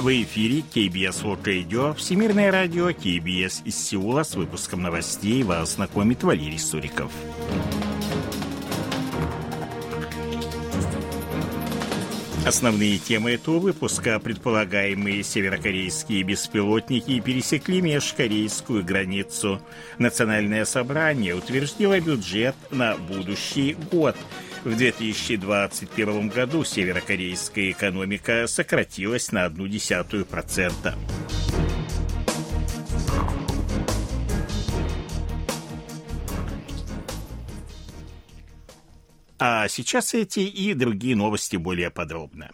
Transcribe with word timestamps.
В 0.00 0.08
эфире 0.22 0.60
KBS 0.60 1.22
World 1.24 1.42
Radio, 1.42 1.94
Всемирное 1.94 2.50
радио 2.50 2.88
KBS 2.88 3.60
из 3.66 3.76
Сеула 3.76 4.22
с 4.22 4.34
выпуском 4.34 4.80
новостей 4.80 5.42
вас 5.42 5.74
знакомит 5.74 6.22
Валерий 6.22 6.58
Суриков. 6.58 7.12
Основные 12.46 12.96
темы 12.96 13.32
этого 13.32 13.58
выпуска– 13.58 14.18
предполагаемые 14.24 15.22
северокорейские 15.22 16.22
беспилотники 16.22 17.20
пересекли 17.20 17.82
межкорейскую 17.82 18.82
границу. 18.82 19.60
Национальное 19.98 20.64
собрание 20.64 21.34
утвердило 21.34 22.00
бюджет 22.00 22.54
на 22.70 22.96
будущий 22.96 23.76
год– 23.92 24.16
в 24.64 24.76
2021 24.76 26.28
году 26.28 26.64
северокорейская 26.64 27.70
экономика 27.70 28.46
сократилась 28.46 29.32
на 29.32 29.44
одну 29.44 29.66
десятую 29.66 30.26
процента. 30.26 30.96
А 39.38 39.68
сейчас 39.68 40.12
эти 40.12 40.40
и 40.40 40.74
другие 40.74 41.16
новости 41.16 41.56
более 41.56 41.90
подробно. 41.90 42.50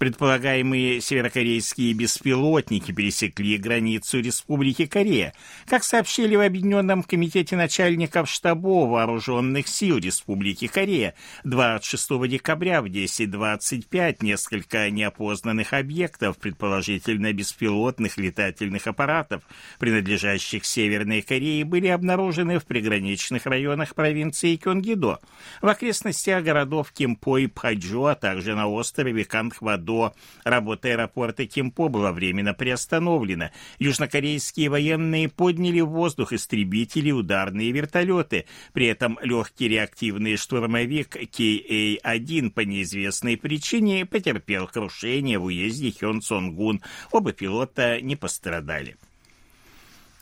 Предполагаемые 0.00 1.02
северокорейские 1.02 1.92
беспилотники 1.92 2.90
пересекли 2.90 3.58
границу 3.58 4.20
Республики 4.20 4.86
Корея. 4.86 5.34
Как 5.66 5.84
сообщили 5.84 6.36
в 6.36 6.40
Объединенном 6.40 7.02
комитете 7.02 7.54
начальников 7.54 8.30
штабов 8.30 8.88
вооруженных 8.88 9.68
сил 9.68 9.98
Республики 9.98 10.68
Корея, 10.68 11.14
26 11.44 12.28
декабря 12.30 12.80
в 12.80 12.86
10.25 12.86 14.16
несколько 14.22 14.88
неопознанных 14.88 15.74
объектов, 15.74 16.38
предположительно 16.38 17.34
беспилотных 17.34 18.16
летательных 18.16 18.86
аппаратов, 18.86 19.42
принадлежащих 19.78 20.64
Северной 20.64 21.20
Корее, 21.20 21.66
были 21.66 21.88
обнаружены 21.88 22.58
в 22.58 22.64
приграничных 22.64 23.44
районах 23.44 23.94
провинции 23.94 24.56
Кёнгидо, 24.56 25.18
в 25.60 25.68
окрестностях 25.68 26.42
городов 26.42 26.90
Кимпо 26.90 27.36
и 27.36 27.48
Пхаджо, 27.48 28.06
а 28.06 28.14
также 28.14 28.54
на 28.56 28.66
острове 28.66 29.26
Канхвадо 29.26 29.89
до 29.90 30.14
работа 30.44 30.88
аэропорта 30.88 31.46
Кимпо 31.46 31.88
была 31.88 32.12
временно 32.12 32.54
приостановлена. 32.54 33.50
Южнокорейские 33.80 34.68
военные 34.68 35.28
подняли 35.28 35.80
в 35.80 35.88
воздух 35.88 36.32
истребители 36.32 37.10
ударные 37.10 37.72
вертолеты. 37.72 38.44
При 38.72 38.86
этом 38.86 39.18
легкий 39.20 39.66
реактивный 39.66 40.36
штурмовик 40.36 41.10
КА-1 41.10 42.50
по 42.50 42.60
неизвестной 42.60 43.36
причине 43.36 44.06
потерпел 44.06 44.68
крушение 44.68 45.40
в 45.40 45.46
уезде 45.46 45.90
Хён-Сонгун. 45.90 46.82
Оба 47.10 47.32
пилота 47.32 48.00
не 48.00 48.14
пострадали. 48.14 48.96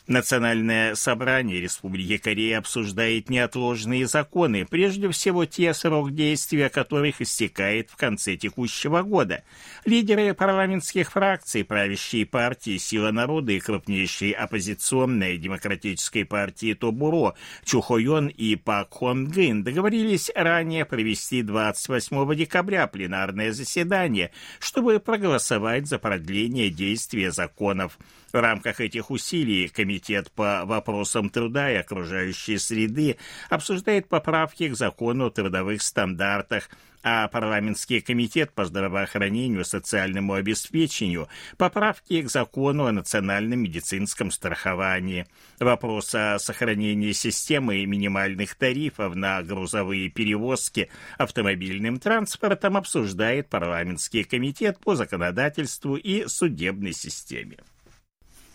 Национальное 0.09 0.95
собрание 0.95 1.61
Республики 1.61 2.17
Корея 2.17 2.59
обсуждает 2.59 3.28
неотложные 3.28 4.06
законы, 4.06 4.65
прежде 4.65 5.11
всего 5.11 5.45
те, 5.45 5.75
срок 5.75 6.15
действия 6.15 6.70
которых 6.70 7.20
истекает 7.20 7.91
в 7.91 7.97
конце 7.97 8.37
текущего 8.37 9.03
года. 9.03 9.45
Лидеры 9.84 10.33
парламентских 10.33 11.12
фракций, 11.12 11.62
правящей 11.62 12.25
партии 12.25 12.78
«Сила 12.78 13.11
народа» 13.11 13.53
и 13.53 13.61
крупнейшей 13.61 14.31
оппозиционной 14.31 15.37
демократической 15.37 16.25
партии 16.25 16.72
Тобуро 16.72 17.34
Чу 17.67 17.83
Хойон 17.83 18.28
и 18.28 18.56
Пак 18.56 18.95
Хон 18.95 19.27
Гын 19.27 19.62
договорились 19.62 20.31
ранее 20.34 20.87
провести 20.87 21.43
28 21.43 22.34
декабря 22.34 22.87
пленарное 22.87 23.53
заседание, 23.53 24.31
чтобы 24.59 25.00
проголосовать 25.00 25.87
за 25.87 25.98
продление 25.98 26.70
действия 26.70 27.31
законов. 27.31 27.99
В 28.33 28.41
рамках 28.41 28.81
этих 28.81 29.11
усилий 29.11 29.69
Комитет 29.69 30.31
по 30.33 30.65
вопросам 30.66 31.31
труда 31.31 31.72
и 31.72 31.77
окружающей 31.77 32.59
среды 32.59 33.16
обсуждает 33.49 34.06
поправки 34.09 34.69
к 34.69 34.77
закону 34.77 35.27
о 35.27 35.31
трудовых 35.31 35.81
стандартах, 35.81 36.69
а 37.03 37.28
парламентский 37.28 38.00
комитет 38.00 38.53
по 38.53 38.66
здравоохранению 38.66 39.62
и 39.62 39.65
социальному 39.65 40.34
обеспечению 40.34 41.28
поправки 41.56 42.21
к 42.21 42.31
закону 42.31 42.84
о 42.84 42.93
национальном 42.93 43.61
медицинском 43.61 44.31
страховании. 44.31 45.27
Вопрос 45.59 46.15
о 46.15 46.39
сохранении 46.39 47.12
системы 47.12 47.87
минимальных 47.87 48.56
тарифов 48.56 49.15
на 49.15 49.43
грузовые 49.43 50.10
перевозки 50.10 50.91
автомобильным 51.16 51.99
транспортом 51.99 52.77
обсуждает 52.77 53.49
парламентский 53.49 54.25
комитет 54.25 54.78
по 54.81 54.97
законодательству 54.97 55.97
и 55.97 56.27
судебной 56.27 56.93
системе. 56.93 57.56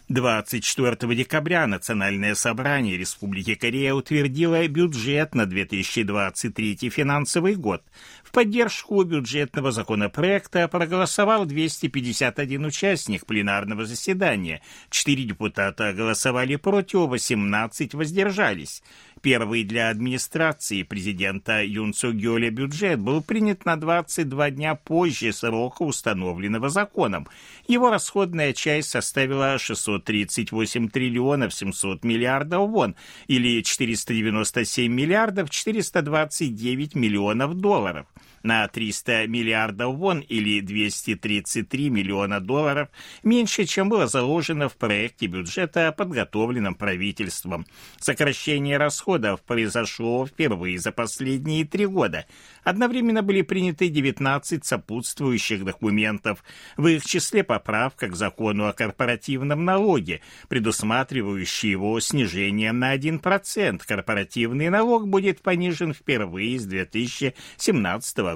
24 0.10 1.16
декабря 1.16 1.66
Национальное 1.66 2.36
собрание 2.36 2.98
Республики 2.98 3.56
Корея 3.56 3.94
утвердило 3.94 4.68
бюджет 4.68 5.34
на 5.34 5.46
2023 5.46 6.90
финансовый 6.90 7.56
год. 7.56 7.84
В 8.22 8.32
поддержку 8.32 9.02
бюджетного 9.04 9.72
законопроекта 9.72 10.68
проголосовал 10.68 11.46
251 11.46 12.66
участник 12.66 13.26
пленарного 13.26 13.86
заседания, 13.86 14.62
4 14.90 15.24
депутата 15.24 15.94
голосовали 15.94 16.58
против, 16.58 17.08
18 17.08 17.94
воздержались. 17.94 18.84
Первый 19.24 19.64
для 19.64 19.88
администрации 19.88 20.84
президента 20.84 21.64
Юн 21.64 21.94
Гёля 21.94 22.52
бюджет 22.52 23.00
был 23.00 23.24
принят 23.24 23.64
на 23.64 23.78
22 23.78 24.50
дня 24.52 24.76
позже 24.76 25.32
срока, 25.32 25.84
установленного 25.84 26.68
законом. 26.68 27.30
Его 27.66 27.90
расходная 27.90 28.52
часть 28.52 28.90
составила 28.90 29.58
638 29.58 30.90
триллионов 30.90 31.54
700 31.54 32.04
миллиардов 32.04 32.70
вон, 32.70 32.96
или 33.28 33.62
497 33.62 34.92
миллиардов 34.92 35.50
429 35.50 36.96
миллионов 36.96 37.54
долларов 37.54 38.06
на 38.44 38.68
300 38.68 39.28
миллиардов 39.28 39.96
вон 39.96 40.20
или 40.20 40.60
233 40.60 41.90
миллиона 41.90 42.40
долларов 42.40 42.90
меньше, 43.24 43.66
чем 43.66 43.90
было 43.90 44.08
заложено 44.08 44.70
в 44.70 44.76
проекте 44.76 45.28
бюджета, 45.28 45.94
подготовленном 45.98 46.76
правительством. 46.76 47.66
Сокращение 48.00 48.78
расходов 48.78 49.42
произошло 49.42 50.26
впервые 50.26 50.78
за 50.78 50.92
последние 50.92 51.66
три 51.66 51.86
года. 51.86 52.26
Одновременно 52.64 53.24
были 53.24 53.42
приняты 53.42 53.90
19 53.90 54.66
сопутствующих 54.66 55.64
документов, 55.64 56.44
в 56.78 56.88
их 56.88 57.06
числе 57.06 57.44
поправка 57.44 58.08
к 58.08 58.16
закону 58.16 58.68
о 58.68 58.74
корпоративном 58.74 59.66
налоге, 59.66 60.22
предусматривающий 60.50 61.72
его 61.72 62.00
снижение 62.00 62.72
на 62.72 62.96
1%. 62.96 63.82
Корпоративный 63.86 64.70
налог 64.70 65.08
будет 65.08 65.42
понижен 65.42 65.94
впервые 65.94 66.60
с 66.60 66.66
2017 66.66 68.18
года. 68.18 68.33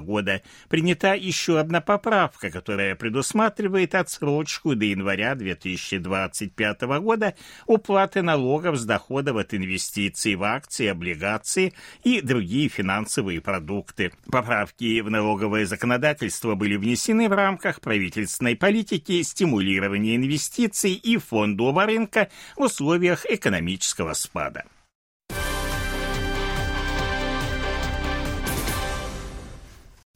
Принята 0.68 1.14
еще 1.14 1.58
одна 1.58 1.80
поправка, 1.80 2.50
которая 2.50 2.94
предусматривает 2.94 3.94
отсрочку 3.94 4.74
до 4.74 4.84
января 4.84 5.34
2025 5.34 6.82
года 7.00 7.34
уплаты 7.66 8.22
налогов 8.22 8.76
с 8.76 8.84
доходов 8.84 9.36
от 9.36 9.54
инвестиций 9.54 10.34
в 10.34 10.44
акции, 10.44 10.86
облигации 10.86 11.72
и 12.04 12.20
другие 12.20 12.68
финансовые 12.68 13.40
продукты. 13.40 14.12
Поправки 14.30 15.00
в 15.00 15.10
налоговое 15.10 15.66
законодательство 15.66 16.54
были 16.54 16.76
внесены 16.76 17.28
в 17.28 17.32
рамках 17.32 17.80
правительственной 17.80 18.56
политики 18.56 19.22
стимулирования 19.22 20.16
инвестиций 20.16 20.92
и 20.92 21.16
фондового 21.16 21.86
рынка 21.86 22.28
в 22.56 22.62
условиях 22.62 23.26
экономического 23.26 24.14
спада. 24.14 24.64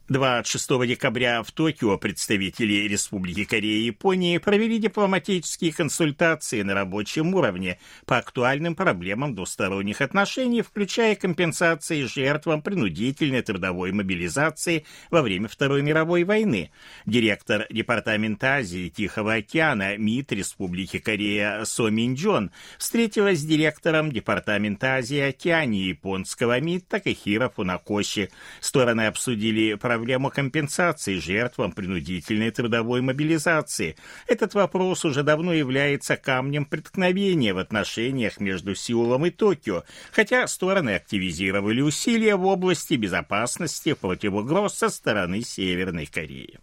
26 0.09 0.85
декабря 0.85 1.41
в 1.43 1.53
Токио 1.53 1.97
представители 1.97 2.89
Республики 2.89 3.45
Корея 3.45 3.79
и 3.79 3.85
Японии 3.85 4.37
провели 4.37 4.77
дипломатические 4.77 5.71
консультации 5.71 6.61
на 6.61 6.73
рабочем 6.73 7.33
уровне 7.33 7.79
по 8.05 8.17
актуальным 8.17 8.75
проблемам 8.75 9.33
двусторонних 9.33 10.01
отношений, 10.01 10.61
включая 10.61 11.15
компенсации 11.15 12.03
жертвам 12.03 12.61
принудительной 12.61 13.43
трудовой 13.43 13.93
мобилизации 13.93 14.85
во 15.09 15.21
время 15.21 15.47
Второй 15.47 15.81
мировой 15.81 16.25
войны. 16.25 16.71
Директор 17.05 17.65
Департамента 17.69 18.55
Азии 18.55 18.87
и 18.87 18.89
Тихого 18.89 19.35
океана 19.35 19.95
МИД 19.95 20.33
Республики 20.33 20.99
Корея 20.99 21.63
Со 21.63 21.87
Мин 21.87 22.15
Джон 22.15 22.51
встретилась 22.77 23.39
с 23.39 23.45
директором 23.45 24.11
Департамента 24.11 24.95
Азии 24.95 25.19
и 25.19 25.21
Океании 25.21 25.87
японского 25.87 26.59
МИД 26.59 26.89
Такахира 26.89 27.47
Фунакоши. 27.47 28.29
Стороны 28.59 29.07
обсудили 29.07 29.75
проблемы 29.75 29.92
проблему 29.93 30.31
компенсации 30.31 31.19
жертвам 31.19 31.71
принудительной 31.71 32.49
трудовой 32.49 33.01
мобилизации. 33.01 33.95
Этот 34.27 34.55
вопрос 34.55 35.05
уже 35.05 35.21
давно 35.21 35.53
является 35.53 36.17
камнем 36.17 36.65
преткновения 36.65 37.53
в 37.53 37.59
отношениях 37.59 38.39
между 38.39 38.73
Сеулом 38.73 39.27
и 39.27 39.29
Токио, 39.29 39.83
хотя 40.11 40.47
стороны 40.47 40.95
активизировали 40.95 41.81
усилия 41.81 42.35
в 42.35 42.45
области 42.47 42.95
безопасности 42.95 43.93
против 43.93 44.33
угроз 44.33 44.73
со 44.73 44.89
стороны 44.89 45.41
Северной 45.41 46.07
Кореи. 46.07 46.57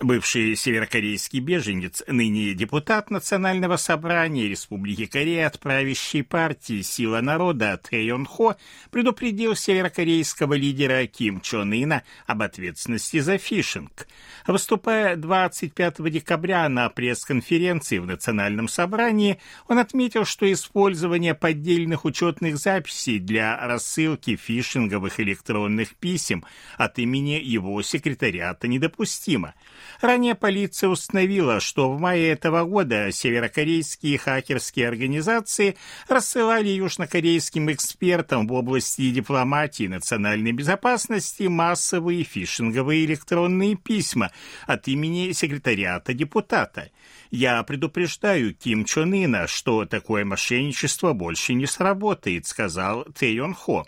Бывший 0.00 0.54
северокорейский 0.56 1.40
беженец, 1.40 2.02
ныне 2.06 2.52
депутат 2.52 3.10
Национального 3.10 3.76
собрания 3.76 4.46
Республики 4.46 5.06
Корея 5.06 5.46
от 5.46 5.58
правящей 5.58 6.22
партии 6.22 6.82
«Сила 6.82 7.22
народа» 7.22 7.80
Тэйон 7.82 8.26
Хо 8.26 8.56
предупредил 8.90 9.56
северокорейского 9.56 10.52
лидера 10.52 11.06
Ким 11.06 11.40
Чон 11.40 11.72
Ына 11.72 12.02
об 12.26 12.42
ответственности 12.42 13.20
за 13.20 13.38
фишинг. 13.38 14.06
Выступая 14.46 15.16
25 15.16 16.10
декабря 16.10 16.68
на 16.68 16.90
пресс-конференции 16.90 17.96
в 17.96 18.06
Национальном 18.06 18.68
собрании, 18.68 19.38
он 19.66 19.78
отметил, 19.78 20.26
что 20.26 20.50
использование 20.52 21.34
поддельных 21.34 22.04
учетных 22.04 22.58
записей 22.58 23.18
для 23.18 23.56
рассылки 23.66 24.36
фишинговых 24.36 25.20
электронных 25.20 25.94
писем 25.94 26.44
от 26.76 26.98
имени 26.98 27.40
его 27.42 27.80
секретариата 27.80 28.68
недопустимо. 28.68 29.54
Ранее 30.00 30.34
полиция 30.34 30.88
установила, 30.88 31.60
что 31.60 31.92
в 31.92 32.00
мае 32.00 32.28
этого 32.28 32.64
года 32.64 33.10
северокорейские 33.10 34.18
хакерские 34.18 34.88
организации 34.88 35.76
рассылали 36.08 36.68
южнокорейским 36.68 37.70
экспертам 37.72 38.46
в 38.46 38.52
области 38.52 39.10
дипломатии 39.10 39.84
и 39.84 39.88
национальной 39.88 40.52
безопасности 40.52 41.44
массовые 41.44 42.24
фишинговые 42.24 43.04
электронные 43.04 43.76
письма 43.76 44.30
от 44.66 44.88
имени 44.88 45.32
секретариата 45.32 46.14
депутата. 46.14 46.90
Я 47.30 47.62
предупреждаю 47.62 48.54
Ким 48.54 48.84
Чон 48.84 49.12
Ына, 49.12 49.46
что 49.46 49.84
такое 49.84 50.24
мошенничество 50.24 51.12
больше 51.12 51.54
не 51.54 51.66
сработает, 51.66 52.46
сказал 52.46 53.04
Тэйон 53.04 53.54
Хо. 53.54 53.86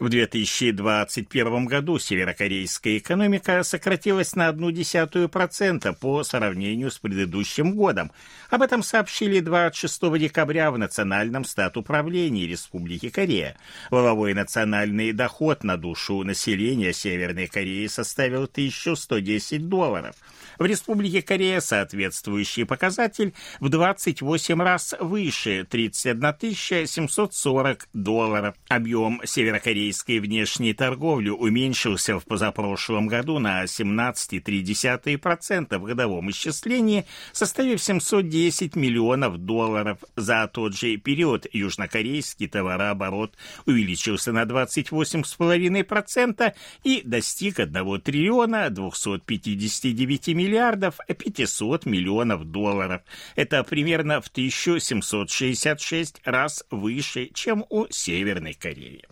В 0.00 0.08
2021 0.08 1.66
году 1.66 2.00
северокорейская 2.00 2.98
экономика 2.98 3.62
сократилась 3.62 4.34
на 4.34 4.48
одну 4.48 4.72
десятую 4.72 5.28
процента 5.28 5.92
по 5.92 6.24
сравнению 6.24 6.90
с 6.90 6.98
предыдущим 6.98 7.76
годом. 7.76 8.10
Об 8.50 8.62
этом 8.62 8.82
сообщили 8.82 9.38
26 9.38 10.18
декабря 10.18 10.72
в 10.72 10.78
Национальном 10.78 11.44
статуправлении 11.44 12.44
Республики 12.44 13.08
Корея. 13.08 13.56
Воловой 13.92 14.34
национальный 14.34 15.12
доход 15.12 15.62
на 15.62 15.76
душу 15.76 16.24
населения 16.24 16.92
Северной 16.92 17.46
Кореи 17.46 17.86
составил 17.86 18.44
1110 18.44 19.68
долларов. 19.68 20.16
В 20.58 20.64
Республике 20.64 21.22
Корея 21.22 21.60
соответствующий 21.60 22.66
показатель 22.66 23.32
в 23.60 23.68
28 23.68 24.60
раз 24.60 24.94
выше– 24.98 25.64
31 25.70 26.86
740 26.86 27.88
долларов. 27.92 28.56
Объем 28.68 29.20
Северокореи 29.24 29.83
корейской 29.84 30.18
внешней 30.18 30.72
торговли 30.72 31.28
уменьшился 31.28 32.18
в 32.18 32.24
позапрошлом 32.24 33.06
году 33.06 33.38
на 33.38 33.64
17,3% 33.64 35.78
в 35.78 35.82
годовом 35.82 36.30
исчислении, 36.30 37.04
составив 37.32 37.82
710 37.82 38.76
миллионов 38.76 39.36
долларов. 39.36 39.98
За 40.16 40.48
тот 40.50 40.74
же 40.74 40.96
период 40.96 41.46
южнокорейский 41.52 42.48
товарооборот 42.48 43.36
увеличился 43.66 44.32
на 44.32 44.44
28,5% 44.44 46.54
и 46.84 47.02
достиг 47.04 47.60
1 47.60 48.00
триллиона 48.00 48.70
259 48.70 50.28
миллиардов 50.28 50.96
500 51.06 51.84
миллионов 51.84 52.46
долларов. 52.46 53.02
Это 53.36 53.62
примерно 53.64 54.22
в 54.22 54.28
1766 54.28 56.22
раз 56.24 56.64
выше, 56.70 57.28
чем 57.34 57.66
у 57.68 57.86
Северной 57.90 58.54
Кореи. 58.54 59.04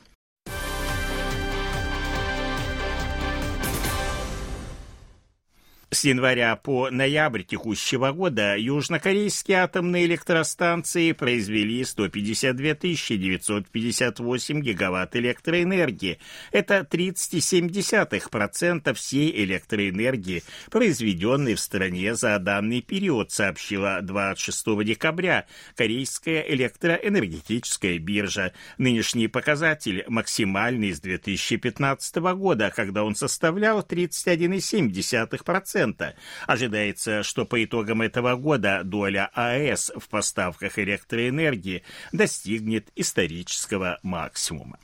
С 5.95 6.05
января 6.05 6.57
по 6.57 6.89
ноябрь 6.91 7.43
текущего 7.43 8.13
года 8.13 8.57
южнокорейские 8.57 9.59
атомные 9.59 10.07
электростанции 10.07 11.13
произвели 11.13 11.85
152 11.85 12.75
958 12.75 14.61
гигаватт 14.63 15.17
электроэнергии. 15.17 16.19
Это 16.51 16.89
37% 16.91 18.95
всей 18.95 19.45
электроэнергии, 19.45 20.43
произведенной 20.71 21.57
в 21.57 21.61
стране 21.61 22.15
за 22.15 22.39
данный 22.39 22.81
период, 22.81 23.31
сообщила 23.31 24.01
26 24.01 24.87
декабря 24.87 25.45
Корейская 25.77 26.41
электроэнергетическая 26.41 27.99
биржа. 27.99 28.55
Нынешний 28.79 29.29
показатель 29.29 30.07
максимальный 30.09 30.93
с 30.93 31.01
2015 31.01 32.17
года, 32.17 32.73
когда 32.75 33.05
он 33.05 33.15
составлял 33.15 33.83
31,7%. 33.83 35.82
2%. 35.83 36.15
Ожидается, 36.47 37.23
что 37.23 37.45
по 37.45 37.63
итогам 37.63 38.03
этого 38.03 38.37
года 38.37 38.83
доля 38.85 39.31
АЭС 39.35 39.93
в 39.97 40.09
поставках 40.09 40.79
электроэнергии 40.79 41.83
достигнет 42.13 42.89
исторического 42.97 43.99
максимума. 44.03 44.79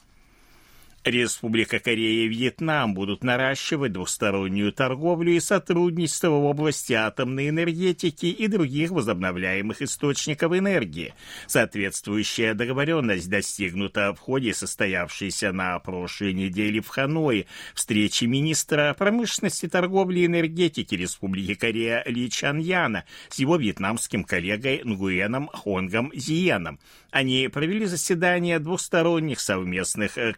Республика 1.04 1.78
Корея 1.78 2.24
и 2.24 2.28
Вьетнам 2.28 2.92
будут 2.92 3.22
наращивать 3.22 3.92
двустороннюю 3.92 4.72
торговлю 4.72 5.32
и 5.32 5.40
сотрудничество 5.40 6.28
в 6.28 6.44
области 6.44 6.92
атомной 6.92 7.48
энергетики 7.48 8.26
и 8.26 8.46
других 8.48 8.90
возобновляемых 8.90 9.80
источников 9.80 10.52
энергии. 10.52 11.14
Соответствующая 11.46 12.54
договоренность 12.54 13.30
достигнута 13.30 14.12
в 14.12 14.18
ходе 14.18 14.52
состоявшейся 14.52 15.52
на 15.52 15.78
прошлой 15.78 16.34
неделе 16.34 16.80
в 16.80 16.88
Ханое 16.88 17.46
встречи 17.74 18.24
министра 18.24 18.94
промышленности, 18.98 19.68
торговли 19.68 20.20
и 20.20 20.26
энергетики 20.26 20.94
Республики 20.94 21.54
Корея 21.54 22.02
Ли 22.06 22.28
Чан 22.30 22.58
Яна 22.58 23.04
с 23.30 23.38
его 23.38 23.56
вьетнамским 23.56 24.24
коллегой 24.24 24.82
Нгуеном 24.84 25.48
Хонгом 25.48 26.12
Зиеном. 26.14 26.78
Они 27.10 27.48
провели 27.48 27.86
заседание 27.86 28.58
двусторонних 28.58 29.40
совместных 29.40 30.18
э, 30.18 30.34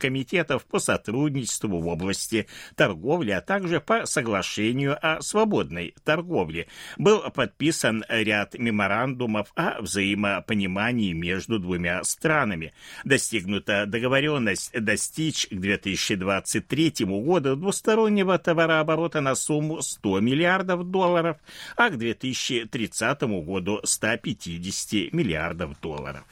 комитетов 0.51 0.67
по 0.67 0.79
сотрудничеству 0.79 1.81
в 1.81 1.87
области 1.87 2.47
торговли, 2.77 3.31
а 3.31 3.41
также 3.41 3.81
по 3.81 4.07
соглашению 4.07 4.99
о 5.01 5.21
свободной 5.23 5.95
торговле. 6.05 6.67
Был 6.99 7.21
подписан 7.31 8.05
ряд 8.09 8.59
меморандумов 8.59 9.53
о 9.55 9.81
взаимопонимании 9.81 11.13
между 11.13 11.59
двумя 11.59 12.03
странами. 12.05 12.73
Достигнута 13.05 13.87
договоренность 13.87 14.73
достичь 14.73 15.47
к 15.49 15.55
2023 15.55 17.07
году 17.07 17.57
двустороннего 17.57 18.39
товарооборота 18.39 19.21
на 19.21 19.35
сумму 19.35 19.83
100 19.83 20.21
миллиардов 20.21 20.91
долларов, 20.91 21.37
а 21.77 21.91
к 21.91 21.99
2030 21.99 23.23
году 23.45 23.81
150 23.85 25.13
миллиардов 25.13 25.81
долларов. 25.81 26.25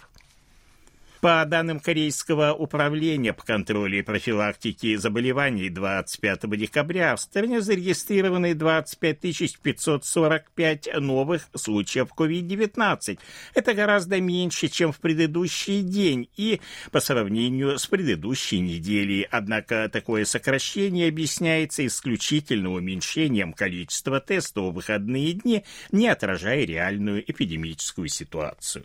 По 1.20 1.44
данным 1.44 1.80
Корейского 1.80 2.54
управления 2.54 3.32
по 3.32 3.44
контролю 3.44 3.98
и 3.98 4.02
профилактике 4.02 4.96
заболеваний 4.98 5.68
25 5.68 6.48
декабря 6.56 7.16
в 7.16 7.20
стране 7.20 7.60
зарегистрированы 7.60 8.54
25 8.54 9.58
545 9.60 10.88
новых 11.00 11.48
случаев 11.56 12.10
COVID-19. 12.16 13.18
Это 13.54 13.74
гораздо 13.74 14.20
меньше, 14.20 14.68
чем 14.68 14.92
в 14.92 15.00
предыдущий 15.00 15.82
день 15.82 16.28
и 16.36 16.60
по 16.92 17.00
сравнению 17.00 17.80
с 17.80 17.86
предыдущей 17.86 18.60
неделей. 18.60 19.26
Однако 19.28 19.88
такое 19.92 20.24
сокращение 20.24 21.08
объясняется 21.08 21.84
исключительно 21.84 22.70
уменьшением 22.70 23.54
количества 23.54 24.20
тестов 24.20 24.72
в 24.72 24.74
выходные 24.76 25.32
дни, 25.32 25.64
не 25.90 26.06
отражая 26.06 26.64
реальную 26.64 27.28
эпидемическую 27.28 28.06
ситуацию. 28.06 28.84